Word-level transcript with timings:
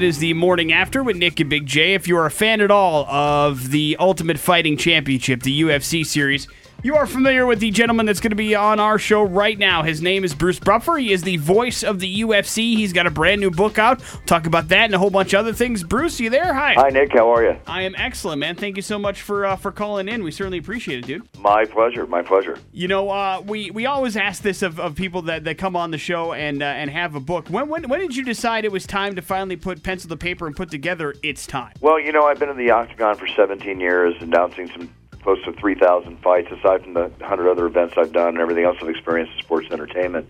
It 0.00 0.04
is 0.04 0.16
the 0.16 0.32
morning 0.32 0.72
after 0.72 1.02
with 1.02 1.18
Nick 1.18 1.40
and 1.40 1.50
Big 1.50 1.66
J. 1.66 1.92
If 1.92 2.08
you 2.08 2.16
are 2.16 2.24
a 2.24 2.30
fan 2.30 2.62
at 2.62 2.70
all 2.70 3.04
of 3.04 3.70
the 3.70 3.98
Ultimate 4.00 4.38
Fighting 4.38 4.78
Championship, 4.78 5.42
the 5.42 5.60
UFC 5.60 6.06
series, 6.06 6.48
you 6.82 6.96
are 6.96 7.06
familiar 7.06 7.46
with 7.46 7.60
the 7.60 7.70
gentleman 7.70 8.06
that's 8.06 8.20
going 8.20 8.30
to 8.30 8.36
be 8.36 8.54
on 8.54 8.80
our 8.80 8.98
show 8.98 9.22
right 9.22 9.58
now. 9.58 9.82
His 9.82 10.00
name 10.00 10.24
is 10.24 10.34
Bruce 10.34 10.58
Buffer. 10.58 10.96
He 10.96 11.12
is 11.12 11.22
the 11.22 11.36
voice 11.36 11.82
of 11.82 12.00
the 12.00 12.22
UFC. 12.22 12.76
He's 12.76 12.92
got 12.92 13.06
a 13.06 13.10
brand 13.10 13.40
new 13.40 13.50
book 13.50 13.78
out. 13.78 14.00
We'll 14.00 14.22
talk 14.22 14.46
about 14.46 14.68
that 14.68 14.86
and 14.86 14.94
a 14.94 14.98
whole 14.98 15.10
bunch 15.10 15.34
of 15.34 15.40
other 15.40 15.52
things. 15.52 15.84
Bruce, 15.84 16.20
you 16.20 16.30
there? 16.30 16.54
Hi. 16.54 16.74
Hi, 16.74 16.88
Nick. 16.88 17.12
How 17.12 17.32
are 17.34 17.44
you? 17.44 17.56
I 17.66 17.82
am 17.82 17.94
excellent, 17.96 18.40
man. 18.40 18.56
Thank 18.56 18.76
you 18.76 18.82
so 18.82 18.98
much 18.98 19.22
for 19.22 19.44
uh, 19.44 19.56
for 19.56 19.72
calling 19.72 20.08
in. 20.08 20.24
We 20.24 20.30
certainly 20.30 20.58
appreciate 20.58 21.00
it, 21.00 21.06
dude. 21.06 21.28
My 21.38 21.64
pleasure. 21.64 22.06
My 22.06 22.22
pleasure. 22.22 22.58
You 22.72 22.88
know, 22.88 23.10
uh, 23.10 23.42
we 23.44 23.70
we 23.70 23.86
always 23.86 24.16
ask 24.16 24.42
this 24.42 24.62
of, 24.62 24.80
of 24.80 24.94
people 24.94 25.22
that, 25.22 25.44
that 25.44 25.58
come 25.58 25.76
on 25.76 25.90
the 25.90 25.98
show 25.98 26.32
and 26.32 26.62
uh, 26.62 26.66
and 26.66 26.90
have 26.90 27.14
a 27.14 27.20
book. 27.20 27.48
When, 27.48 27.68
when 27.68 27.88
when 27.88 28.00
did 28.00 28.16
you 28.16 28.24
decide 28.24 28.64
it 28.64 28.72
was 28.72 28.86
time 28.86 29.16
to 29.16 29.22
finally 29.22 29.56
put 29.56 29.82
pencil 29.82 30.08
to 30.08 30.16
paper 30.16 30.46
and 30.46 30.56
put 30.56 30.70
together 30.70 31.14
its 31.22 31.46
time? 31.46 31.74
Well, 31.80 32.00
you 32.00 32.12
know, 32.12 32.24
I've 32.24 32.38
been 32.38 32.48
in 32.48 32.56
the 32.56 32.70
octagon 32.70 33.16
for 33.16 33.26
17 33.26 33.80
years, 33.80 34.14
announcing 34.20 34.70
some 34.70 34.90
close 35.22 35.42
to 35.44 35.52
3,000 35.52 36.18
fights, 36.22 36.48
aside 36.50 36.82
from 36.82 36.94
the 36.94 37.08
100 37.18 37.50
other 37.50 37.66
events 37.66 37.94
I've 37.96 38.12
done 38.12 38.28
and 38.28 38.38
everything 38.38 38.64
else 38.64 38.76
I've 38.80 38.88
experienced 38.88 39.32
in 39.34 39.42
sports 39.42 39.68
entertainment. 39.70 40.28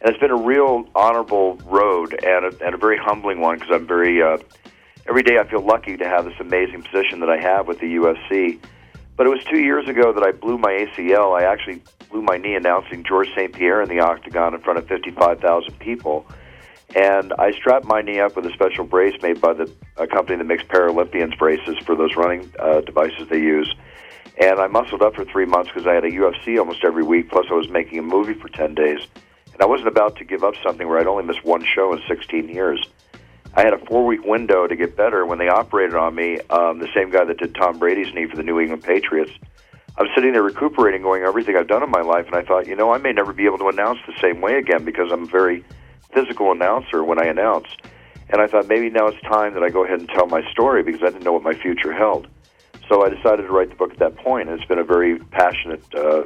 And 0.00 0.10
it's 0.10 0.18
been 0.18 0.30
a 0.30 0.36
real 0.36 0.88
honorable 0.94 1.56
road 1.64 2.12
and 2.24 2.46
a, 2.46 2.64
and 2.64 2.74
a 2.74 2.78
very 2.78 2.98
humbling 2.98 3.40
one 3.40 3.58
because 3.58 3.70
I'm 3.72 3.86
very, 3.86 4.22
uh, 4.22 4.38
every 5.08 5.22
day 5.22 5.38
I 5.38 5.44
feel 5.48 5.62
lucky 5.62 5.96
to 5.96 6.08
have 6.08 6.24
this 6.24 6.38
amazing 6.40 6.82
position 6.82 7.20
that 7.20 7.30
I 7.30 7.38
have 7.38 7.68
with 7.68 7.78
the 7.80 7.86
UFC. 7.86 8.58
But 9.16 9.26
it 9.26 9.30
was 9.30 9.44
two 9.44 9.60
years 9.60 9.88
ago 9.88 10.12
that 10.12 10.22
I 10.22 10.32
blew 10.32 10.58
my 10.58 10.72
ACL. 10.72 11.38
I 11.38 11.44
actually 11.44 11.82
blew 12.10 12.22
my 12.22 12.36
knee 12.36 12.54
announcing 12.54 13.04
George 13.04 13.28
St. 13.36 13.52
Pierre 13.52 13.82
in 13.82 13.88
the 13.88 14.00
octagon 14.00 14.54
in 14.54 14.60
front 14.60 14.78
of 14.78 14.88
55,000 14.88 15.78
people. 15.78 16.26
And 16.94 17.32
I 17.38 17.52
strapped 17.52 17.86
my 17.86 18.02
knee 18.02 18.20
up 18.20 18.36
with 18.36 18.46
a 18.46 18.52
special 18.52 18.84
brace 18.84 19.14
made 19.22 19.40
by 19.40 19.54
the 19.54 19.70
a 19.96 20.06
company 20.06 20.36
that 20.36 20.44
makes 20.44 20.62
Paralympians 20.64 21.38
braces 21.38 21.76
for 21.84 21.94
those 21.94 22.16
running 22.16 22.52
uh, 22.58 22.80
devices 22.80 23.28
they 23.28 23.38
use. 23.38 23.74
And 24.38 24.58
I 24.58 24.66
muscled 24.66 25.02
up 25.02 25.14
for 25.14 25.24
three 25.24 25.44
months 25.44 25.70
because 25.72 25.86
I 25.86 25.94
had 25.94 26.04
a 26.04 26.10
UFC 26.10 26.58
almost 26.58 26.84
every 26.84 27.02
week. 27.02 27.30
Plus, 27.30 27.46
I 27.50 27.54
was 27.54 27.68
making 27.68 27.98
a 27.98 28.02
movie 28.02 28.34
for 28.34 28.48
10 28.48 28.74
days. 28.74 29.00
And 29.52 29.60
I 29.60 29.66
wasn't 29.66 29.88
about 29.88 30.16
to 30.16 30.24
give 30.24 30.42
up 30.42 30.54
something 30.62 30.88
where 30.88 30.98
I'd 30.98 31.06
only 31.06 31.24
missed 31.24 31.44
one 31.44 31.64
show 31.64 31.92
in 31.92 32.00
16 32.08 32.48
years. 32.48 32.82
I 33.54 33.62
had 33.62 33.74
a 33.74 33.84
four 33.84 34.06
week 34.06 34.24
window 34.24 34.66
to 34.66 34.74
get 34.74 34.96
better. 34.96 35.26
When 35.26 35.38
they 35.38 35.48
operated 35.48 35.94
on 35.94 36.14
me, 36.14 36.40
um, 36.48 36.78
the 36.78 36.88
same 36.94 37.10
guy 37.10 37.24
that 37.24 37.38
did 37.38 37.54
Tom 37.54 37.78
Brady's 37.78 38.14
knee 38.14 38.26
for 38.26 38.36
the 38.36 38.42
New 38.42 38.58
England 38.58 38.82
Patriots, 38.82 39.32
I 39.98 40.02
was 40.02 40.10
sitting 40.14 40.32
there 40.32 40.42
recuperating, 40.42 41.02
going 41.02 41.22
everything 41.22 41.54
I've 41.54 41.68
done 41.68 41.82
in 41.82 41.90
my 41.90 42.00
life, 42.00 42.26
and 42.26 42.34
I 42.34 42.42
thought, 42.42 42.66
you 42.66 42.74
know, 42.74 42.94
I 42.94 42.98
may 42.98 43.12
never 43.12 43.34
be 43.34 43.44
able 43.44 43.58
to 43.58 43.68
announce 43.68 43.98
the 44.06 44.14
same 44.22 44.40
way 44.40 44.56
again 44.56 44.86
because 44.86 45.12
I'm 45.12 45.24
a 45.24 45.26
very 45.26 45.64
physical 46.14 46.50
announcer 46.50 47.04
when 47.04 47.20
I 47.20 47.26
announce. 47.26 47.66
And 48.30 48.40
I 48.40 48.46
thought 48.46 48.68
maybe 48.68 48.88
now 48.88 49.08
it's 49.08 49.20
time 49.20 49.52
that 49.52 49.62
I 49.62 49.68
go 49.68 49.84
ahead 49.84 50.00
and 50.00 50.08
tell 50.08 50.26
my 50.26 50.42
story 50.50 50.82
because 50.82 51.02
I 51.02 51.10
didn't 51.10 51.24
know 51.24 51.34
what 51.34 51.42
my 51.42 51.52
future 51.52 51.92
held. 51.92 52.26
So 52.92 53.02
I 53.02 53.08
decided 53.08 53.46
to 53.46 53.52
write 53.52 53.70
the 53.70 53.74
book 53.74 53.90
at 53.90 53.98
that 54.00 54.16
point, 54.16 54.50
and 54.50 54.60
it's 54.60 54.68
been 54.68 54.78
a 54.78 54.84
very 54.84 55.18
passionate 55.18 55.82
uh, 55.94 56.24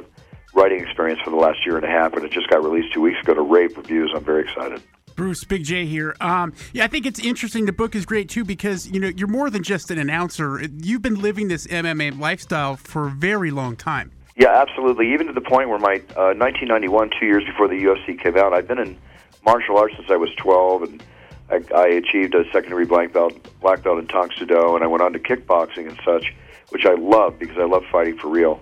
writing 0.53 0.81
experience 0.81 1.21
for 1.21 1.29
the 1.29 1.37
last 1.37 1.65
year 1.65 1.77
and 1.77 1.85
a 1.85 1.87
half, 1.87 2.11
and 2.11 2.25
it 2.25 2.31
just 2.31 2.49
got 2.49 2.61
released 2.61 2.93
two 2.93 2.99
weeks 2.99 3.21
ago 3.21 3.35
to 3.35 3.41
rave 3.41 3.77
reviews. 3.77 4.11
I'm 4.13 4.25
very 4.25 4.43
excited. 4.43 4.83
Bruce, 5.15 5.45
Big 5.45 5.63
J 5.63 5.85
here. 5.85 6.13
Um, 6.19 6.53
yeah, 6.73 6.83
I 6.83 6.87
think 6.87 7.05
it's 7.05 7.19
interesting. 7.19 7.67
The 7.67 7.71
book 7.71 7.95
is 7.95 8.05
great 8.05 8.27
too 8.27 8.43
because 8.43 8.85
you 8.85 8.99
know 8.99 9.07
you're 9.07 9.29
more 9.29 9.49
than 9.49 9.63
just 9.63 9.91
an 9.91 9.97
announcer. 9.97 10.61
You've 10.61 11.01
been 11.01 11.21
living 11.21 11.47
this 11.47 11.67
MMA 11.67 12.19
lifestyle 12.19 12.75
for 12.75 13.07
a 13.07 13.11
very 13.11 13.49
long 13.49 13.77
time. 13.77 14.11
Yeah, 14.35 14.49
absolutely. 14.49 15.13
Even 15.13 15.27
to 15.27 15.33
the 15.33 15.39
point 15.39 15.69
where 15.69 15.79
my 15.79 16.01
uh, 16.17 16.35
1991, 16.35 17.11
two 17.17 17.27
years 17.27 17.45
before 17.45 17.69
the 17.69 17.81
UFC 17.81 18.21
came 18.21 18.35
out, 18.35 18.51
I've 18.51 18.67
been 18.67 18.79
in 18.79 18.97
martial 19.45 19.77
arts 19.77 19.95
since 19.95 20.11
I 20.11 20.17
was 20.17 20.31
12, 20.35 20.83
and 20.83 21.03
I, 21.49 21.61
I 21.73 21.87
achieved 21.87 22.35
a 22.35 22.43
secondary 22.51 22.85
black 22.85 23.13
belt, 23.13 23.33
black 23.61 23.83
belt 23.83 23.99
in 23.99 24.07
Tang 24.07 24.31
Soo 24.37 24.45
Do, 24.45 24.75
and 24.75 24.83
I 24.83 24.87
went 24.87 25.01
on 25.01 25.13
to 25.13 25.19
kickboxing 25.19 25.87
and 25.87 25.97
such, 26.03 26.33
which 26.69 26.85
I 26.85 26.95
love 26.95 27.39
because 27.39 27.57
I 27.57 27.65
love 27.65 27.83
fighting 27.91 28.17
for 28.17 28.29
real. 28.29 28.61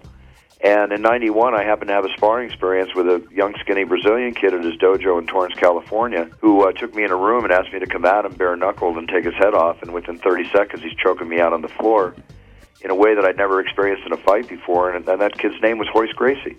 And 0.61 0.91
in 0.91 1.01
'91, 1.01 1.53
I 1.53 1.63
happened 1.63 1.89
to 1.89 1.93
have 1.93 2.05
a 2.05 2.13
sparring 2.17 2.49
experience 2.49 2.95
with 2.95 3.07
a 3.07 3.23
young, 3.31 3.53
skinny 3.59 3.83
Brazilian 3.83 4.33
kid 4.33 4.53
at 4.53 4.63
his 4.63 4.75
dojo 4.77 5.19
in 5.19 5.27
Torrance, 5.27 5.55
California, 5.55 6.29
who 6.39 6.67
uh, 6.67 6.71
took 6.71 6.95
me 6.95 7.03
in 7.03 7.11
a 7.11 7.15
room 7.15 7.43
and 7.43 7.53
asked 7.53 7.73
me 7.73 7.79
to 7.79 7.85
come 7.85 8.05
at 8.05 8.25
him 8.25 8.33
bare 8.33 8.55
knuckled 8.55 8.97
and 8.97 9.07
take 9.07 9.25
his 9.25 9.33
head 9.35 9.53
off. 9.53 9.81
And 9.81 9.93
within 9.93 10.17
30 10.17 10.49
seconds, 10.51 10.81
he's 10.81 10.95
choking 10.95 11.27
me 11.27 11.39
out 11.39 11.53
on 11.53 11.61
the 11.61 11.67
floor 11.67 12.15
in 12.81 12.89
a 12.89 12.95
way 12.95 13.15
that 13.15 13.25
I'd 13.25 13.37
never 13.37 13.59
experienced 13.59 14.05
in 14.05 14.13
a 14.13 14.17
fight 14.17 14.47
before. 14.47 14.91
And, 14.91 15.07
and 15.07 15.21
that 15.21 15.37
kid's 15.37 15.61
name 15.61 15.77
was 15.77 15.87
Royce 15.93 16.13
Gracie. 16.13 16.57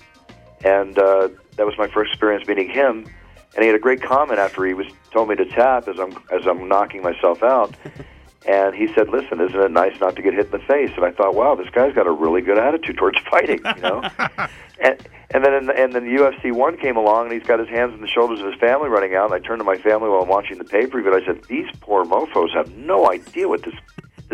And 0.65 0.98
uh, 0.98 1.28
that 1.56 1.66
was 1.66 1.75
my 1.78 1.88
first 1.88 2.10
experience 2.12 2.47
meeting 2.47 2.69
him. 2.69 3.06
And 3.54 3.62
he 3.62 3.66
had 3.66 3.76
a 3.76 3.81
great 3.81 4.03
comment 4.03 4.38
after 4.38 4.65
he 4.66 4.75
was 4.75 4.87
told 5.10 5.28
me 5.28 5.37
to 5.37 5.47
tap 5.47 5.88
as 5.88 5.98
I'm 5.98 6.12
as 6.31 6.47
I'm 6.47 6.69
knocking 6.69 7.03
myself 7.03 7.42
out. 7.42 7.75
And 8.47 8.75
he 8.75 8.93
said, 8.95 9.09
"Listen, 9.09 9.41
isn't 9.41 9.61
it 9.61 9.71
nice 9.71 9.99
not 10.01 10.17
to 10.17 10.23
get 10.23 10.34
hit 10.34 10.47
in 10.47 10.53
the 10.53 10.59
face?" 10.61 10.91
And 10.97 11.05
I 11.05 11.11
thought, 11.11 11.34
"Wow, 11.34 11.55
this 11.55 11.69
guy's 11.71 11.95
got 11.95 12.07
a 12.07 12.12
really 12.12 12.41
good 12.41 12.59
attitude 12.59 12.97
towards 12.97 13.19
fighting," 13.31 13.61
you 13.77 13.83
know. 13.83 14.03
and 14.81 15.09
and 15.31 15.45
then 15.45 15.55
in 15.55 15.67
the, 15.67 15.77
and 15.77 15.93
then 15.93 16.05
the 16.05 16.17
UFC 16.21 16.53
one 16.53 16.77
came 16.77 16.97
along, 16.97 17.27
and 17.27 17.33
he's 17.33 17.47
got 17.47 17.59
his 17.59 17.69
hands 17.69 17.93
on 17.93 18.01
the 18.01 18.07
shoulders 18.07 18.41
of 18.41 18.47
his 18.47 18.61
family 18.61 18.89
running 18.89 19.15
out. 19.15 19.33
And 19.33 19.34
I 19.34 19.47
turned 19.47 19.61
to 19.61 19.65
my 19.65 19.77
family 19.77 20.09
while 20.09 20.23
I'm 20.23 20.29
watching 20.29 20.59
the 20.59 20.65
pay 20.65 20.87
per 20.87 21.01
view, 21.01 21.12
and 21.12 21.23
I 21.23 21.27
said, 21.27 21.43
"These 21.45 21.67
poor 21.81 22.05
mofo's 22.05 22.53
have 22.53 22.77
no 22.77 23.11
idea 23.11 23.49
what 23.49 23.62
this 23.65 23.75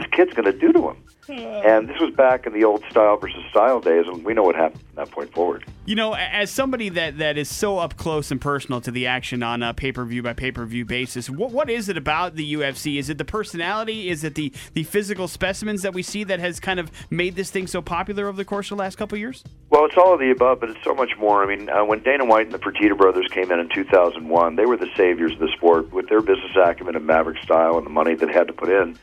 this 0.02 0.10
kid's 0.12 0.32
going 0.34 0.50
to 0.50 0.58
do 0.58 0.72
to 0.72 0.90
him." 0.90 0.96
And 1.28 1.88
this 1.88 2.00
was 2.00 2.12
back 2.14 2.46
in 2.46 2.52
the 2.52 2.64
old 2.64 2.82
style 2.90 3.16
versus 3.16 3.44
style 3.50 3.80
days, 3.80 4.06
and 4.08 4.24
we 4.24 4.34
know 4.34 4.42
what 4.42 4.56
happened 4.56 4.82
from 4.82 4.96
that 4.96 5.10
point 5.12 5.32
forward. 5.32 5.64
You 5.86 5.94
know, 5.94 6.14
as 6.14 6.50
somebody 6.50 6.88
that, 6.90 7.18
that 7.18 7.38
is 7.38 7.48
so 7.48 7.78
up 7.78 7.96
close 7.96 8.32
and 8.32 8.40
personal 8.40 8.80
to 8.80 8.90
the 8.90 9.06
action 9.06 9.42
on 9.42 9.62
a 9.62 9.72
pay 9.72 9.92
per 9.92 10.04
view 10.04 10.22
by 10.22 10.32
pay 10.32 10.50
per 10.50 10.64
view 10.66 10.84
basis, 10.84 11.30
what 11.30 11.52
what 11.52 11.70
is 11.70 11.88
it 11.88 11.96
about 11.96 12.34
the 12.34 12.54
UFC? 12.54 12.98
Is 12.98 13.08
it 13.08 13.18
the 13.18 13.24
personality? 13.24 14.08
Is 14.08 14.24
it 14.24 14.34
the, 14.34 14.52
the 14.74 14.82
physical 14.82 15.28
specimens 15.28 15.82
that 15.82 15.94
we 15.94 16.02
see 16.02 16.24
that 16.24 16.40
has 16.40 16.58
kind 16.58 16.80
of 16.80 16.90
made 17.08 17.36
this 17.36 17.50
thing 17.50 17.68
so 17.68 17.80
popular 17.80 18.26
over 18.26 18.36
the 18.36 18.44
course 18.44 18.70
of 18.72 18.76
the 18.76 18.82
last 18.82 18.96
couple 18.96 19.14
of 19.14 19.20
years? 19.20 19.44
Well, 19.70 19.84
it's 19.84 19.96
all 19.96 20.14
of 20.14 20.20
the 20.20 20.30
above, 20.30 20.58
but 20.58 20.70
it's 20.70 20.84
so 20.84 20.94
much 20.94 21.16
more. 21.18 21.44
I 21.44 21.56
mean, 21.56 21.70
uh, 21.70 21.84
when 21.84 22.02
Dana 22.02 22.24
White 22.24 22.46
and 22.46 22.54
the 22.54 22.58
Fertitta 22.58 22.96
brothers 22.96 23.28
came 23.30 23.52
in 23.52 23.60
in 23.60 23.68
2001, 23.68 24.56
they 24.56 24.66
were 24.66 24.76
the 24.76 24.90
saviors 24.96 25.32
of 25.32 25.38
the 25.38 25.52
sport 25.56 25.92
with 25.92 26.08
their 26.08 26.20
business 26.20 26.50
acumen 26.56 26.96
and 26.96 27.06
maverick 27.06 27.42
style 27.44 27.78
and 27.78 27.86
the 27.86 27.90
money 27.90 28.16
that 28.16 28.26
they 28.26 28.32
had 28.32 28.48
to 28.48 28.52
put 28.52 28.68
in 28.68 28.98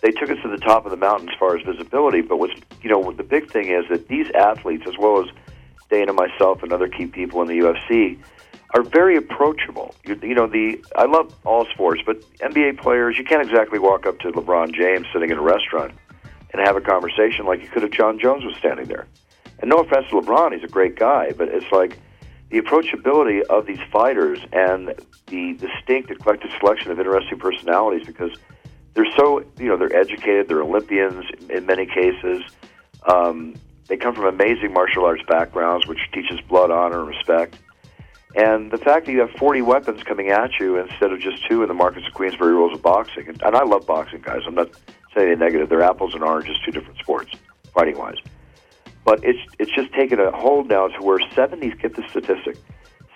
they 0.00 0.10
took 0.10 0.30
us 0.30 0.38
to 0.42 0.48
the 0.48 0.58
top 0.58 0.84
of 0.84 0.90
the 0.90 0.96
mountain 0.96 1.28
as 1.28 1.34
far 1.38 1.56
as 1.56 1.64
visibility. 1.64 2.20
But 2.20 2.38
what's 2.38 2.54
you 2.82 2.90
know 2.90 3.12
the 3.12 3.22
big 3.22 3.50
thing 3.50 3.68
is 3.68 3.84
that 3.90 4.08
these 4.08 4.26
athletes, 4.34 4.84
as 4.86 4.96
well 4.98 5.22
as 5.22 5.26
Dana, 5.90 6.12
myself, 6.12 6.62
and 6.62 6.72
other 6.72 6.88
key 6.88 7.06
people 7.06 7.42
in 7.42 7.48
the 7.48 7.58
UFC, 7.58 8.18
are 8.74 8.82
very 8.82 9.16
approachable. 9.16 9.94
You, 10.04 10.18
you 10.22 10.34
know 10.34 10.46
the 10.46 10.82
I 10.96 11.04
love 11.04 11.34
all 11.44 11.66
sports, 11.66 12.02
but 12.04 12.20
NBA 12.38 12.80
players, 12.80 13.16
you 13.18 13.24
can't 13.24 13.42
exactly 13.42 13.78
walk 13.78 14.06
up 14.06 14.18
to 14.20 14.32
LeBron 14.32 14.74
James 14.74 15.06
sitting 15.12 15.30
in 15.30 15.38
a 15.38 15.42
restaurant 15.42 15.92
and 16.52 16.66
have 16.66 16.76
a 16.76 16.80
conversation 16.80 17.46
like 17.46 17.62
you 17.62 17.68
could 17.68 17.84
if 17.84 17.90
Jon 17.90 18.18
Jones 18.18 18.44
was 18.44 18.54
standing 18.58 18.86
there. 18.86 19.06
And 19.58 19.70
no 19.70 19.78
offense 19.78 20.06
to 20.10 20.20
LeBron, 20.20 20.54
he's 20.54 20.64
a 20.64 20.72
great 20.72 20.96
guy, 20.96 21.32
but 21.36 21.48
it's 21.48 21.70
like 21.70 21.98
the 22.50 22.60
approachability 22.60 23.42
of 23.42 23.66
these 23.66 23.78
fighters 23.90 24.38
and 24.52 24.94
the 25.26 25.54
distinct 25.54 26.10
eclectic 26.10 26.50
selection 26.58 26.90
of 26.90 26.98
interesting 26.98 27.38
personalities 27.38 28.06
because 28.06 28.32
they're 28.94 29.10
so 29.16 29.44
you 29.58 29.68
know 29.68 29.76
they're 29.76 29.94
educated 29.94 30.48
they're 30.48 30.62
olympians 30.62 31.24
in 31.48 31.66
many 31.66 31.86
cases. 31.86 32.42
Um, 33.06 33.54
they 33.88 33.96
come 33.96 34.14
from 34.14 34.26
amazing 34.26 34.72
martial 34.72 35.04
arts 35.04 35.22
backgrounds 35.28 35.86
which 35.86 35.98
teaches 36.12 36.40
blood 36.42 36.70
honor 36.70 37.00
and 37.00 37.08
respect. 37.08 37.58
And 38.34 38.70
the 38.70 38.78
fact 38.78 39.06
that 39.06 39.12
you 39.12 39.20
have 39.20 39.30
40 39.32 39.60
weapons 39.60 40.02
coming 40.04 40.30
at 40.30 40.52
you 40.58 40.78
instead 40.78 41.12
of 41.12 41.20
just 41.20 41.46
two 41.48 41.62
in 41.62 41.68
the 41.68 41.74
Marquess 41.74 42.06
of 42.06 42.14
Queensberry 42.14 42.54
rules 42.54 42.72
of 42.72 42.80
boxing 42.80 43.28
and, 43.28 43.42
and 43.42 43.54
i 43.54 43.62
love 43.62 43.86
boxing 43.86 44.22
guys. 44.22 44.40
I'm 44.46 44.54
not 44.54 44.70
saying 45.14 45.28
anything 45.28 45.40
negative. 45.40 45.68
They're 45.68 45.82
apples 45.82 46.14
and 46.14 46.22
oranges 46.22 46.56
two 46.64 46.72
different 46.72 46.98
sports 46.98 47.32
fighting 47.74 47.98
wise 47.98 48.16
but 49.04 49.22
it's 49.24 49.40
it's 49.58 49.70
just 49.72 49.92
taken 49.92 50.20
a 50.20 50.30
hold 50.36 50.68
now 50.68 50.88
to 50.88 51.02
where 51.02 51.18
70 51.34 51.70
get 51.82 51.94
the 51.96 52.06
statistic 52.08 52.56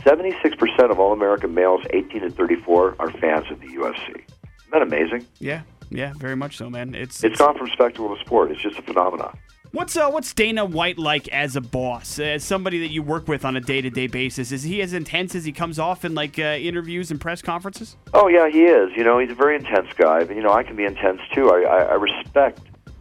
76% 0.05 0.91
of 0.91 1.01
all 1.01 1.13
American 1.13 1.53
males 1.53 1.81
18 1.91 2.21
to 2.21 2.31
34 2.31 2.97
are 3.01 3.11
fans 3.11 3.51
of 3.51 3.61
the 3.61 3.67
UFC. 3.67 4.23
Isn't 4.67 4.73
that 4.73 4.83
amazing? 4.83 5.27
Yeah, 5.39 5.63
yeah, 5.91 6.13
very 6.17 6.37
much 6.37 6.57
so, 6.57 6.69
man. 6.69 6.95
It's 6.95 7.23
it's 7.23 7.39
gone 7.39 7.57
from 7.57 7.69
spectacle 7.69 8.15
to 8.15 8.21
sport. 8.25 8.51
It's 8.51 8.61
just 8.61 8.79
a 8.79 8.83
phenomenon. 8.83 9.39
What's 9.73 9.97
uh, 9.97 10.09
what's 10.11 10.33
Dana 10.33 10.65
White 10.65 10.99
like 10.99 11.29
as 11.29 11.55
a 11.55 11.61
boss, 11.61 12.19
as 12.19 12.43
somebody 12.43 12.81
that 12.81 12.91
you 12.91 13.03
work 13.03 13.29
with 13.29 13.45
on 13.45 13.57
a 13.57 13.61
day 13.61 13.81
to 13.81 13.91
day 13.91 14.07
basis? 14.07 14.51
Is 14.51 14.63
he 14.63 14.81
as 14.81 14.93
intense 14.93 15.35
as 15.35 15.45
he 15.45 15.53
comes 15.53 15.79
off 15.79 16.05
in 16.05 16.15
like 16.15 16.39
uh, 16.39 16.43
interviews 16.43 17.11
and 17.11 17.21
press 17.21 17.43
conferences? 17.43 17.97
Oh 18.15 18.27
yeah, 18.27 18.49
he 18.49 18.65
is. 18.65 18.91
You 18.97 19.05
know, 19.05 19.19
he's 19.19 19.31
a 19.31 19.35
very 19.35 19.55
intense 19.55 19.89
guy. 19.97 20.25
But 20.25 20.35
you 20.35 20.43
know, 20.43 20.53
I 20.53 20.63
can 20.63 20.77
be 20.77 20.85
intense 20.85 21.21
too. 21.33 21.51
I 21.51 21.63
I, 21.63 21.83
I 21.83 21.95
respect 21.95 22.61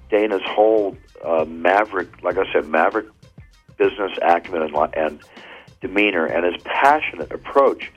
Dana's 0.10 0.42
whole 0.46 0.98
uh, 1.24 1.46
maverick, 1.46 2.22
like 2.24 2.38
I 2.38 2.52
said, 2.52 2.68
maverick 2.68 3.08
business 3.78 4.12
acumen 4.22 4.62
and, 4.62 4.96
and 4.96 5.20
demeanor, 5.82 6.26
and 6.26 6.46
his 6.46 6.62
passionate 6.64 7.32
approach 7.32 7.92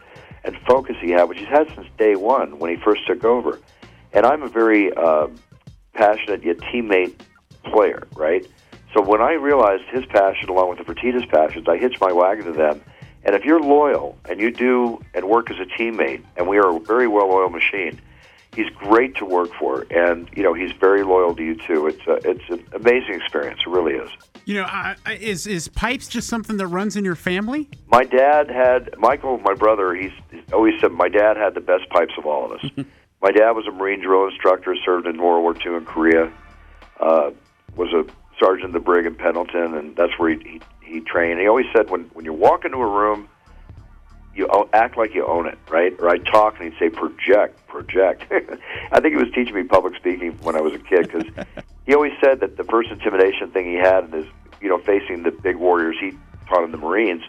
and 0.45 0.57
focus 0.67 0.97
he 1.01 1.11
had, 1.11 1.25
which 1.25 1.39
he's 1.39 1.49
had 1.49 1.69
since 1.75 1.87
day 1.99 2.17
one 2.17 2.59
when 2.59 2.75
he 2.75 2.83
first 2.83 3.07
took 3.07 3.25
over. 3.25 3.61
And 4.13 4.25
I'm 4.25 4.43
a 4.43 4.49
very 4.49 4.93
uh, 4.93 5.29
passionate 5.95 6.45
yet 6.45 6.59
teammate 6.59 7.21
player, 7.65 8.07
right? 8.15 8.47
So 8.95 9.03
when 9.03 9.21
I 9.21 9.33
realized 9.33 9.85
his 9.91 10.07
passion 10.07 10.49
along 10.49 10.71
with 10.71 10.79
the 10.79 10.85
Fertitta's 10.85 11.27
passions, 11.27 11.67
I 11.69 11.77
hitched 11.77 12.01
my 12.01 12.13
wagon 12.13 12.47
to 12.47 12.53
them. 12.53 12.81
And 13.25 13.35
if 13.35 13.45
you're 13.45 13.61
loyal 13.61 14.17
and 14.29 14.41
you 14.41 14.51
do 14.51 15.03
and 15.13 15.29
work 15.29 15.51
as 15.51 15.59
a 15.59 15.67
teammate, 15.67 16.23
and 16.37 16.49
we 16.49 16.59
are 16.59 16.77
a 16.77 16.81
very 16.81 17.09
well-oiled 17.09 17.53
machine, 17.53 18.01
he's 18.55 18.71
great 18.71 19.15
to 19.17 19.25
work 19.25 19.51
for, 19.59 19.87
and 19.91 20.29
you 20.35 20.43
know 20.43 20.55
he's 20.55 20.73
very 20.73 21.03
loyal 21.03 21.35
to 21.35 21.43
you 21.43 21.55
too. 21.55 21.87
It's 21.87 22.07
a, 22.07 22.15
it's 22.29 22.49
an 22.49 22.65
amazing 22.73 23.15
experience. 23.15 23.61
It 23.67 23.71
really 23.71 23.95
is. 23.95 24.11
You 24.45 24.55
know, 24.55 24.63
uh, 24.63 24.95
is 25.21 25.47
is 25.47 25.69
pipes 25.69 26.09
just 26.09 26.29
something 26.29 26.57
that 26.57 26.67
runs 26.69 26.97
in 26.97 27.05
your 27.05 27.15
family? 27.15 27.69
My 27.89 28.05
dad 28.05 28.51
had 28.51 28.97
Michael, 28.99 29.39
my 29.39 29.55
brother. 29.55 29.95
He's, 29.95 30.13
always 30.53 30.81
said 30.81 30.93
my 30.93 31.09
dad 31.09 31.37
had 31.37 31.55
the 31.55 31.61
best 31.61 31.89
pipes 31.91 32.15
of 32.19 32.27
all 32.27 32.47
of 32.47 32.53
us. 32.53 32.71
my 33.23 33.33
dad 33.33 33.53
was 33.53 33.67
a 33.67 33.73
Marine 33.73 34.01
drill 34.01 34.29
instructor, 34.29 34.75
served 34.85 35.07
in 35.07 35.21
World 35.21 35.43
War 35.43 35.55
II 35.55 35.79
in 35.79 35.85
Korea. 35.85 36.33
Uh, 37.01 37.31
was 37.77 37.93
a 37.93 38.05
sergeant 38.39 38.67
of 38.67 38.73
the 38.73 38.81
brig 38.81 39.07
in 39.07 39.15
Pendleton, 39.15 39.75
and 39.75 39.95
that's 39.95 40.19
where 40.19 40.31
he, 40.31 40.39
he 40.39 40.61
he 40.81 41.01
trained. 41.01 41.39
He 41.39 41.47
always 41.47 41.67
said 41.75 41.91
when 41.91 42.05
when 42.15 42.25
you 42.25 42.33
walk 42.33 42.65
into 42.65 42.79
a 42.79 42.87
room 42.87 43.29
you 44.39 44.49
act 44.73 44.97
like 44.97 45.15
you 45.15 45.27
own 45.27 45.47
it, 45.47 45.59
right? 45.69 45.93
Or 45.99 46.09
I'd 46.09 46.25
talk 46.25 46.61
and 46.61 46.73
he'd 46.73 46.79
say, 46.79 46.89
project, 46.89 47.67
project. 47.67 48.25
I 48.93 49.01
think 49.01 49.15
he 49.15 49.23
was 49.23 49.33
teaching 49.35 49.55
me 49.55 49.65
public 49.65 49.97
speaking 49.97 50.33
when 50.43 50.55
I 50.55 50.61
was 50.61 50.75
a 50.75 50.79
kid 50.79 51.11
because 51.11 51.25
he 51.87 51.95
always 51.95 52.13
said 52.23 52.41
that 52.41 52.57
the 52.57 52.65
first 52.65 52.91
intimidation 52.91 53.51
thing 53.51 53.67
he 53.67 53.75
had 53.75 54.15
is, 54.15 54.27
you 54.61 54.69
know, 54.69 54.79
facing 54.79 55.25
the 55.25 55.33
big 55.33 55.57
warriors 55.57 55.97
he 56.01 56.13
taught 56.47 56.65
in 56.65 56.71
the 56.71 56.79
Marines, 56.79 57.23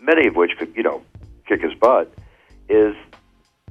many 0.00 0.26
of 0.26 0.34
which 0.34 0.58
could, 0.58 0.74
you 0.76 0.82
know, 0.82 1.02
kick 1.46 1.62
his 1.62 1.72
butt, 1.74 2.12
is 2.68 2.94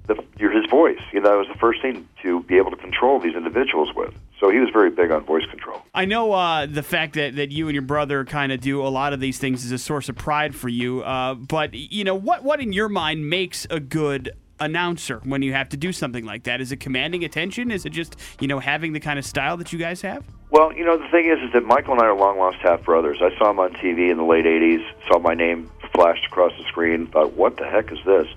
the, 0.08 0.16
his 0.38 0.70
voice. 0.70 1.00
You 1.12 1.22
know, 1.22 1.36
it 1.36 1.38
was 1.38 1.48
the 1.48 1.60
first 1.60 1.82
thing 1.82 2.08
to 2.22 2.42
be 2.44 2.58
able 2.58 2.72
to 2.72 2.78
control 2.78 3.20
these 3.20 3.36
individuals 3.36 3.94
with. 3.96 4.14
So 4.40 4.50
he 4.50 4.60
was 4.60 4.70
very 4.72 4.90
big 4.90 5.12
on 5.12 5.24
voice 5.26 5.46
control. 5.50 5.82
I 5.94 6.06
know 6.06 6.32
uh, 6.34 6.66
the 6.66 6.84
fact 6.84 7.16
that, 7.16 7.36
that 7.38 7.52
you 7.52 7.68
and 7.68 7.74
your 7.74 7.82
brother 7.82 8.26
kind 8.26 8.52
of 8.52 8.60
do 8.62 8.86
a 8.86 8.90
lot 8.90 9.14
of 9.14 9.20
these 9.20 9.38
things 9.38 9.66
is 9.66 9.72
a 9.72 9.78
source 9.78 10.10
of 10.10 10.16
pride 10.16 10.56
for 10.56 10.70
you. 10.70 11.02
Uh, 11.02 11.36
but 11.36 11.74
you 11.74 12.04
know 12.04 12.16
what? 12.16 12.44
What 12.44 12.60
in 12.62 12.74
your 12.74 12.90
mind 12.90 13.30
makes 13.30 13.66
a 13.70 13.80
good 13.80 14.32
announcer 14.60 15.20
when 15.24 15.42
you 15.42 15.52
have 15.54 15.70
to 15.70 15.78
do 15.78 15.92
something 15.92 16.26
like 16.26 16.44
that? 16.44 16.62
Is 16.62 16.72
it 16.72 16.78
commanding 16.78 17.24
attention? 17.24 17.72
Is 17.72 17.86
it 17.86 17.92
just 17.92 18.16
you 18.40 18.48
know 18.48 18.60
having 18.60 18.94
the 18.94 19.00
kind 19.00 19.20
of 19.20 19.26
style 19.26 19.58
that 19.58 19.72
you 19.74 19.80
guys 19.80 20.02
have? 20.02 20.24
Well, 20.52 20.74
you 20.74 20.86
know 20.86 20.98
the 20.98 21.08
thing 21.10 21.30
is, 21.30 21.40
is 21.40 21.52
that 21.54 21.66
Michael 21.66 21.94
and 21.94 22.02
I 22.02 22.06
are 22.06 22.16
long 22.16 22.38
lost 22.38 22.58
half 22.60 22.84
brothers. 22.84 23.18
I 23.22 23.36
saw 23.38 23.50
him 23.50 23.60
on 23.60 23.74
TV 23.74 24.12
in 24.12 24.18
the 24.18 24.24
late 24.24 24.46
'80s. 24.46 24.86
Saw 25.08 25.20
my 25.20 25.34
name 25.34 25.70
flashed 25.94 26.26
across 26.26 26.52
the 26.58 26.64
screen. 26.66 27.08
Thought, 27.08 27.34
what 27.34 27.58
the 27.58 27.66
heck 27.66 27.92
is 27.92 28.00
this? 28.06 28.28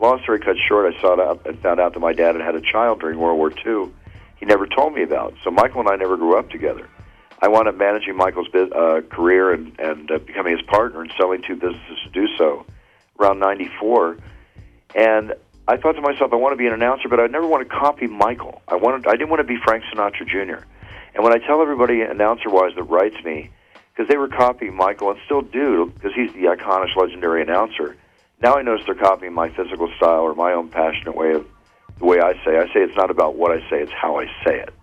Long 0.00 0.20
story 0.22 0.40
cut 0.40 0.56
short, 0.68 0.94
I 0.94 1.00
saw 1.00 1.16
that 1.16 1.46
and 1.46 1.58
found 1.60 1.80
out 1.80 1.94
that 1.94 2.00
my 2.00 2.12
dad 2.12 2.34
had 2.34 2.44
had 2.44 2.54
a 2.54 2.60
child 2.60 3.00
during 3.00 3.18
World 3.18 3.38
War 3.38 3.52
II 3.66 3.92
he 4.36 4.46
never 4.46 4.66
told 4.66 4.94
me 4.94 5.02
about. 5.02 5.34
So 5.42 5.50
Michael 5.50 5.80
and 5.80 5.88
I 5.88 5.96
never 5.96 6.16
grew 6.16 6.38
up 6.38 6.50
together. 6.50 6.88
I 7.40 7.48
wound 7.48 7.68
up 7.68 7.76
managing 7.76 8.16
Michael's 8.16 8.48
uh, 8.54 9.02
career 9.10 9.52
and, 9.52 9.78
and 9.78 10.10
uh, 10.10 10.18
becoming 10.18 10.56
his 10.56 10.66
partner 10.66 11.02
and 11.02 11.12
selling 11.18 11.42
two 11.42 11.56
businesses 11.56 11.98
to 12.04 12.10
do 12.10 12.26
so 12.36 12.64
around 13.18 13.38
94. 13.40 14.18
And 14.94 15.34
I 15.68 15.76
thought 15.76 15.92
to 15.92 16.00
myself, 16.00 16.32
I 16.32 16.36
want 16.36 16.52
to 16.52 16.56
be 16.56 16.66
an 16.66 16.72
announcer, 16.72 17.08
but 17.08 17.20
I 17.20 17.26
never 17.26 17.46
want 17.46 17.68
to 17.68 17.74
copy 17.74 18.06
Michael. 18.06 18.62
I 18.68 18.76
wanted, 18.76 19.06
I 19.06 19.12
didn't 19.12 19.30
want 19.30 19.40
to 19.40 19.44
be 19.44 19.58
Frank 19.62 19.84
Sinatra 19.84 20.26
Jr. 20.26 20.64
And 21.14 21.24
when 21.24 21.32
I 21.32 21.38
tell 21.38 21.60
everybody 21.60 22.02
announcer-wise 22.02 22.74
that 22.76 22.84
writes 22.84 23.16
me, 23.24 23.50
because 23.96 24.08
they 24.10 24.18
were 24.18 24.28
copying 24.28 24.76
Michael 24.76 25.10
and 25.10 25.18
still 25.24 25.40
do, 25.40 25.90
because 25.94 26.12
he's 26.14 26.32
the 26.34 26.44
iconic, 26.44 26.94
legendary 26.96 27.40
announcer. 27.40 27.96
Now 28.42 28.56
I 28.56 28.62
notice 28.62 28.84
they're 28.84 28.94
copying 28.94 29.32
my 29.32 29.48
physical 29.48 29.90
style 29.96 30.20
or 30.20 30.34
my 30.34 30.52
own 30.52 30.68
passionate 30.68 31.16
way 31.16 31.32
of 31.32 31.46
the 31.98 32.04
way 32.04 32.20
I 32.20 32.34
say. 32.44 32.58
I 32.58 32.66
say 32.66 32.80
it's 32.80 32.96
not 32.96 33.10
about 33.10 33.36
what 33.36 33.52
I 33.52 33.60
say; 33.70 33.80
it's 33.80 33.92
how 33.92 34.18
I 34.18 34.26
say 34.44 34.60
it. 34.60 34.74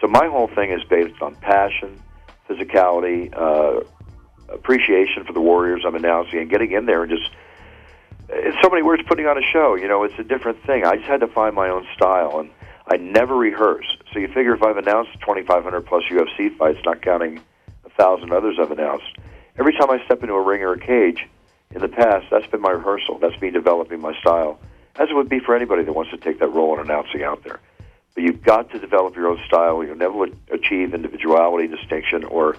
So 0.00 0.08
my 0.08 0.26
whole 0.26 0.48
thing 0.48 0.72
is 0.72 0.82
based 0.84 1.22
on 1.22 1.36
passion, 1.36 2.02
physicality, 2.48 3.32
uh, 3.32 3.84
appreciation 4.48 5.24
for 5.24 5.32
the 5.32 5.40
Warriors 5.40 5.82
I'm 5.86 5.94
announcing, 5.94 6.40
and 6.40 6.50
getting 6.50 6.72
in 6.72 6.86
there 6.86 7.02
and 7.04 7.10
just. 7.10 7.30
In 8.30 8.52
so 8.60 8.68
many 8.68 8.82
words, 8.82 9.02
putting 9.06 9.26
on 9.26 9.38
a 9.38 9.42
show. 9.42 9.74
You 9.74 9.88
know, 9.88 10.02
it's 10.02 10.18
a 10.18 10.22
different 10.24 10.62
thing. 10.66 10.84
I 10.84 10.96
just 10.96 11.08
had 11.08 11.20
to 11.20 11.28
find 11.28 11.54
my 11.54 11.70
own 11.70 11.86
style, 11.94 12.40
and 12.40 12.50
I 12.86 12.98
never 12.98 13.34
rehearse. 13.34 13.86
So 14.12 14.18
you 14.18 14.26
figure 14.26 14.52
if 14.52 14.62
I've 14.62 14.76
announced 14.76 15.12
2,500 15.20 15.86
plus 15.86 16.02
UFC 16.10 16.54
fights, 16.58 16.78
not 16.84 17.00
counting 17.00 17.40
thousand 17.98 18.32
others 18.32 18.56
I've 18.60 18.70
announced, 18.70 19.16
every 19.58 19.72
time 19.74 19.90
I 19.90 20.02
step 20.04 20.22
into 20.22 20.34
a 20.34 20.42
ring 20.42 20.62
or 20.62 20.72
a 20.72 20.78
cage, 20.78 21.26
in 21.74 21.82
the 21.82 21.88
past, 21.88 22.26
that's 22.30 22.46
been 22.46 22.60
my 22.60 22.70
rehearsal. 22.70 23.18
That's 23.18 23.38
me 23.40 23.50
developing 23.50 24.00
my 24.00 24.18
style 24.20 24.58
as 24.96 25.10
it 25.10 25.14
would 25.14 25.28
be 25.28 25.38
for 25.38 25.54
anybody 25.54 25.84
that 25.84 25.92
wants 25.92 26.10
to 26.10 26.16
take 26.16 26.40
that 26.40 26.48
role 26.48 26.74
in 26.74 26.80
announcing 26.80 27.22
out 27.22 27.44
there. 27.44 27.60
But 28.14 28.24
you've 28.24 28.42
got 28.42 28.70
to 28.70 28.78
develop 28.78 29.14
your 29.14 29.28
own 29.28 29.40
style. 29.46 29.84
You'll 29.84 29.96
never 29.96 30.26
achieve 30.50 30.92
individuality, 30.92 31.68
distinction, 31.68 32.24
or 32.24 32.56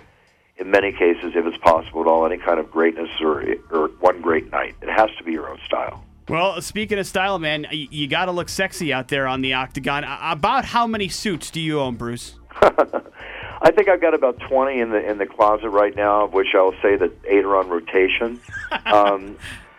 in 0.57 0.71
many 0.71 0.91
cases, 0.91 1.33
if 1.35 1.45
it's 1.45 1.57
possible 1.57 2.01
at 2.01 2.07
all, 2.07 2.25
any 2.25 2.37
kind 2.37 2.59
of 2.59 2.71
greatness 2.71 3.09
or, 3.19 3.43
or 3.71 3.87
one 3.99 4.21
great 4.21 4.51
night. 4.51 4.75
It 4.81 4.89
has 4.89 5.09
to 5.17 5.23
be 5.23 5.31
your 5.33 5.49
own 5.49 5.59
style. 5.65 6.05
Well, 6.29 6.61
speaking 6.61 6.99
of 6.99 7.07
style, 7.07 7.39
man, 7.39 7.65
you, 7.71 7.87
you 7.89 8.07
got 8.07 8.25
to 8.25 8.31
look 8.31 8.49
sexy 8.49 8.93
out 8.93 9.07
there 9.07 9.27
on 9.27 9.41
the 9.41 9.53
octagon. 9.53 10.03
About 10.03 10.63
how 10.63 10.85
many 10.85 11.09
suits 11.09 11.49
do 11.49 11.59
you 11.59 11.79
own, 11.79 11.95
Bruce? 11.95 12.35
I 13.61 13.71
think 13.71 13.89
I've 13.89 14.01
got 14.01 14.13
about 14.13 14.39
twenty 14.39 14.79
in 14.79 14.89
the 14.89 15.09
in 15.09 15.17
the 15.17 15.25
closet 15.25 15.69
right 15.69 15.95
now, 15.95 16.25
of 16.25 16.33
which 16.33 16.47
I'll 16.55 16.75
say 16.81 16.95
that 16.95 17.11
eight 17.25 17.45
are 17.45 17.57
on 17.57 17.69
rotation. 17.69 18.39
um, 18.85 19.37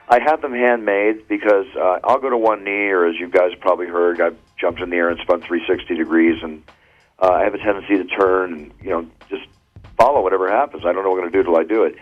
I 0.09 0.19
have 0.19 0.43
them 0.43 0.53
handmade 0.53 1.29
because 1.29 1.67
uh, 1.77 2.01
I'll 2.03 2.19
go 2.19 2.31
to 2.31 2.37
one 2.37 2.65
knee, 2.65 2.89
or 2.89 3.07
as 3.07 3.17
you 3.17 3.29
guys 3.29 3.53
probably 3.61 3.87
heard, 3.87 4.21
I've 4.21 4.37
jumped 4.59 4.81
in 4.81 4.91
the 4.91 4.97
air 4.97 5.09
and 5.09 5.21
spun 5.21 5.41
360 5.41 5.95
degrees, 5.95 6.43
and 6.43 6.63
uh, 7.21 7.31
I 7.31 7.45
have 7.45 7.55
a 7.55 7.59
tendency 7.59 7.97
to 7.97 8.05
turn 8.05 8.53
and 8.53 8.73
you 8.83 8.91
know 8.91 9.07
just 9.29 9.47
follow 9.97 10.23
whatever 10.23 10.51
happens. 10.51 10.85
I 10.85 10.93
don't 10.93 11.05
know 11.05 11.11
what 11.11 11.25
I'm 11.25 11.31
going 11.31 11.33
to 11.33 11.39
do 11.39 11.45
till 11.45 11.57
I 11.57 11.65
do 11.65 11.85
it. 11.85 11.97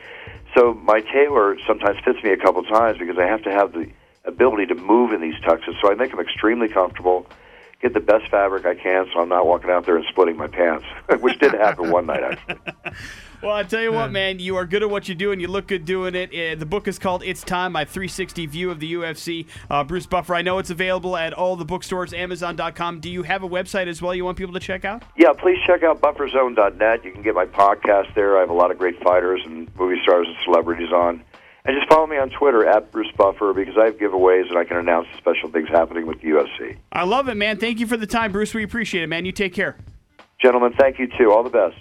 So 0.56 0.74
my 0.74 1.00
tailor 1.00 1.58
sometimes 1.66 1.98
fits 2.04 2.22
me 2.22 2.30
a 2.30 2.36
couple 2.36 2.62
times 2.64 2.98
because 2.98 3.18
I 3.18 3.26
have 3.26 3.42
to 3.42 3.50
have 3.50 3.72
the 3.72 3.90
ability 4.24 4.66
to 4.66 4.74
move 4.74 5.12
in 5.12 5.20
these 5.20 5.34
tuxes. 5.42 5.74
So 5.80 5.90
I 5.90 5.94
make 5.94 6.10
them 6.10 6.20
extremely 6.20 6.68
comfortable, 6.68 7.26
get 7.80 7.94
the 7.94 8.00
best 8.00 8.28
fabric 8.30 8.66
I 8.66 8.74
can, 8.74 9.06
so 9.12 9.20
I'm 9.20 9.28
not 9.28 9.46
walking 9.46 9.70
out 9.70 9.86
there 9.86 9.96
and 9.96 10.04
splitting 10.06 10.36
my 10.36 10.46
pants, 10.46 10.84
which 11.20 11.38
did 11.38 11.52
happen 11.52 11.90
one 11.90 12.06
night 12.06 12.22
actually. 12.22 12.56
Well, 13.40 13.52
I 13.52 13.62
tell 13.62 13.80
you 13.80 13.92
what, 13.92 14.10
man, 14.10 14.40
you 14.40 14.56
are 14.56 14.66
good 14.66 14.82
at 14.82 14.90
what 14.90 15.08
you 15.08 15.14
do, 15.14 15.30
and 15.30 15.40
you 15.40 15.46
look 15.46 15.68
good 15.68 15.84
doing 15.84 16.16
it. 16.16 16.30
Uh, 16.30 16.58
the 16.58 16.66
book 16.66 16.88
is 16.88 16.98
called 16.98 17.22
"It's 17.22 17.40
Time: 17.40 17.70
My 17.70 17.84
360 17.84 18.46
View 18.46 18.68
of 18.68 18.80
the 18.80 18.94
UFC." 18.94 19.46
Uh, 19.70 19.84
Bruce 19.84 20.06
Buffer, 20.06 20.34
I 20.34 20.42
know 20.42 20.58
it's 20.58 20.70
available 20.70 21.16
at 21.16 21.32
all 21.32 21.54
the 21.54 21.64
bookstores, 21.64 22.12
Amazon.com. 22.12 22.98
Do 22.98 23.08
you 23.08 23.22
have 23.22 23.44
a 23.44 23.48
website 23.48 23.86
as 23.86 24.02
well? 24.02 24.12
You 24.12 24.24
want 24.24 24.38
people 24.38 24.54
to 24.54 24.60
check 24.60 24.84
out? 24.84 25.04
Yeah, 25.16 25.32
please 25.34 25.58
check 25.64 25.84
out 25.84 26.00
BufferZone.net. 26.00 27.04
You 27.04 27.12
can 27.12 27.22
get 27.22 27.36
my 27.36 27.46
podcast 27.46 28.12
there. 28.14 28.36
I 28.38 28.40
have 28.40 28.50
a 28.50 28.54
lot 28.54 28.72
of 28.72 28.78
great 28.78 29.00
fighters 29.04 29.40
and 29.44 29.70
movie 29.78 30.00
stars 30.02 30.26
and 30.26 30.36
celebrities 30.44 30.90
on. 30.90 31.22
And 31.68 31.76
just 31.76 31.86
follow 31.90 32.06
me 32.06 32.16
on 32.16 32.30
Twitter 32.30 32.66
at 32.66 32.90
Bruce 32.90 33.12
Buffer 33.14 33.52
because 33.52 33.76
I 33.76 33.84
have 33.84 33.98
giveaways 33.98 34.48
and 34.48 34.56
I 34.56 34.64
can 34.64 34.78
announce 34.78 35.06
special 35.18 35.50
things 35.50 35.68
happening 35.68 36.06
with 36.06 36.18
the 36.22 36.28
UFC. 36.28 36.78
I 36.92 37.04
love 37.04 37.28
it, 37.28 37.34
man. 37.34 37.58
Thank 37.58 37.78
you 37.78 37.86
for 37.86 37.98
the 37.98 38.06
time, 38.06 38.32
Bruce. 38.32 38.54
We 38.54 38.64
appreciate 38.64 39.02
it, 39.02 39.08
man. 39.08 39.26
You 39.26 39.32
take 39.32 39.52
care. 39.52 39.76
Gentlemen, 40.40 40.72
thank 40.80 40.98
you 40.98 41.08
too. 41.18 41.30
All 41.30 41.42
the 41.42 41.50
best. 41.50 41.76